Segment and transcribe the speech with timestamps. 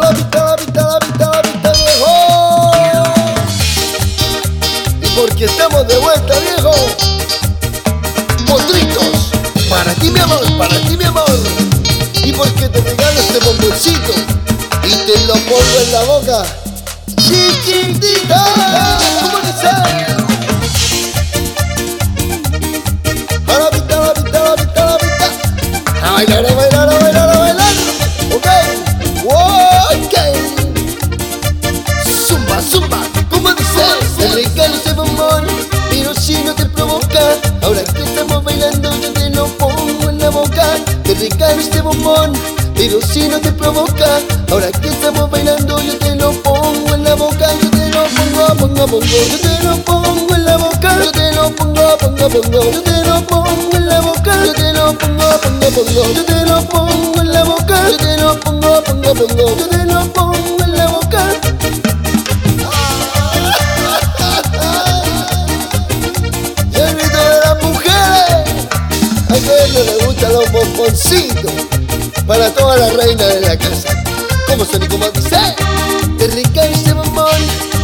[0.00, 2.72] La pista, la pista, la pista, la pista, viejo.
[5.00, 6.74] Y porque estamos de vuelta, viejo.
[8.44, 9.30] Potritos,
[9.70, 11.30] para ti mi amor, para ti mi amor.
[12.24, 14.14] Y porque te regalo este bomboncito
[14.82, 16.42] y te lo pongo en la boca.
[17.16, 18.44] Chiquitita,
[32.62, 32.98] Zumba, zumba,
[33.30, 33.82] ¿cómo dice?
[34.16, 35.44] Te regalo ese bombón,
[35.90, 37.20] pero si no te provoca.
[37.62, 40.76] Ahora que estamos bailando, yo te lo pongo en la boca.
[41.02, 42.32] Te regalo este bombón,
[42.74, 44.20] pero si no te provoca.
[44.50, 47.48] Ahora que estamos bailando, yo te lo pongo en la boca.
[47.60, 49.00] Yo te lo pongo, pongo, pongo.
[49.02, 50.98] Yo te lo pongo en la boca.
[51.04, 52.70] Yo te lo pongo, pongo, pongo.
[52.70, 54.44] Yo te lo pongo en la boca.
[54.44, 56.12] Yo te lo pongo, pongo, pongo.
[56.14, 57.90] Yo te lo pongo en la boca.
[57.90, 59.56] Yo te lo pongo, pongo, pongo.
[59.58, 60.33] Yo te lo pongo
[70.74, 71.52] bomboncitos.
[72.26, 73.88] Para toda la reina de la casa.
[74.48, 75.36] Como son y como dice.
[76.18, 77.28] Te recae ese bombón.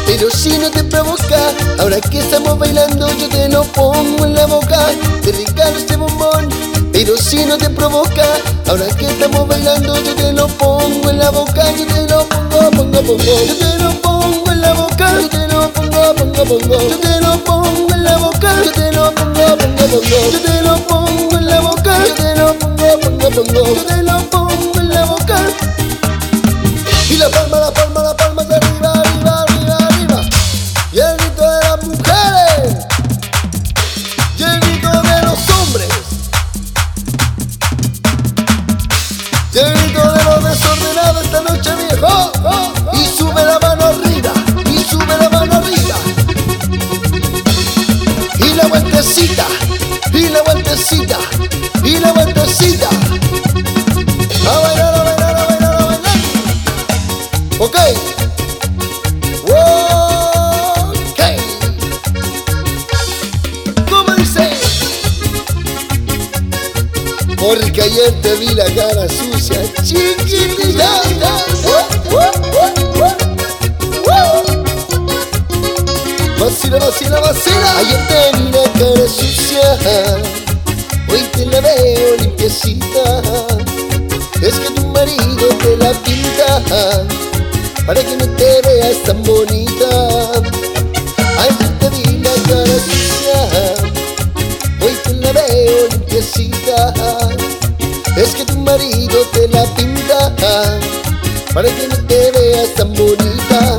[0.07, 1.39] Pero si no te provoca,
[1.79, 4.79] ahora que estamos bailando, yo te lo pongo en la boca.
[5.23, 6.49] Te regalo este bombón.
[6.93, 8.25] Pero si no te provoca,
[8.69, 11.71] ahora que estamos bailando, yo te lo pongo en la boca.
[11.77, 13.25] Yo te lo pongo, pongo, pongo.
[13.25, 15.13] Yo te lo pongo en la boca.
[15.21, 16.81] Yo te lo pongo, pongo, pongo.
[16.89, 18.65] Yo te lo pongo en la boca.
[18.65, 20.31] Yo te lo pongo, pongo, pongo.
[20.33, 21.00] Yo te lo pongo
[23.45, 24.40] pongo, pongo,
[67.41, 69.71] Porque ayer te vi la cara sucia, uh.
[76.39, 77.79] Vacila, vacila, vacila.
[77.79, 79.79] Ayer te vi la cara sucia.
[81.11, 83.23] Hoy te la veo limpiecita.
[84.43, 86.63] Es que tu marido te la pinta
[87.87, 90.31] para que no te veas tan bonita.
[98.61, 100.35] Marido te la pinta
[101.53, 103.79] para que no te veas tan bonita.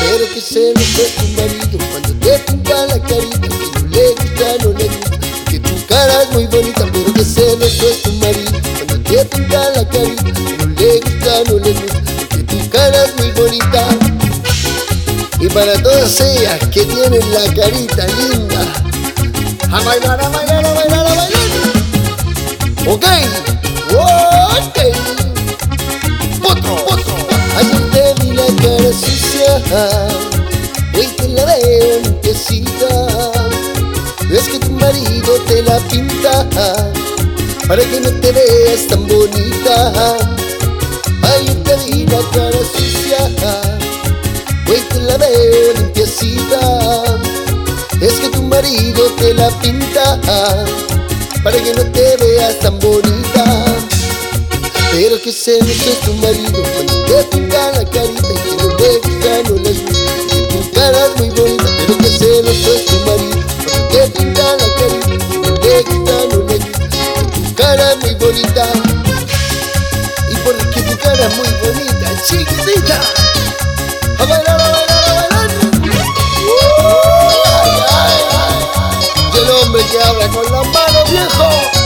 [0.00, 4.08] Pero que se lo fue tu marido cuando te pinta la carita, que no le
[4.10, 5.18] gusta, no le gusta,
[5.50, 9.24] que tu cara es muy bonita, pero que se lo fue tu marido cuando te
[9.24, 13.30] pinta la carita, que no le gusta, no le gusta, que tu cara es muy
[13.32, 13.88] bonita.
[15.40, 18.60] Y para todas ellas que tienen la carita linda,
[19.70, 21.37] a bailar, a bailar, a bailar, a bailar.
[22.90, 23.04] Ok,
[23.92, 24.78] ok.
[26.42, 27.14] Otro, otro.
[27.58, 29.62] Ayer te vi la cara sucia,
[30.94, 32.88] hoy te la veo limpiecita.
[34.32, 36.46] Es que tu marido te la pinta
[37.68, 39.92] para que no te veas tan bonita.
[41.34, 43.18] Ayer te vi la cara sucia,
[44.66, 47.04] hoy te la veo limpiecita.
[48.00, 50.18] Es que tu marido te la pinta
[51.42, 53.44] para que no te veas tan bonita.
[54.92, 58.98] Pero que se luce tu marido cuando te pinta la carita y que no le
[58.98, 60.08] gusta, no le gusta.
[60.48, 64.68] Tu cara es muy bonita, pero que se luce tu marido cuando te pinta la
[64.74, 66.78] carita y que no le gusta, no le gusta.
[67.34, 68.64] Tu cara es muy bonita.
[70.30, 73.00] Y porque tu cara es muy bonita, chiquitita.
[74.18, 74.67] A bailar,
[81.18, 81.77] 最后。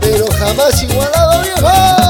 [0.00, 2.03] pero jamás igualado, viejo.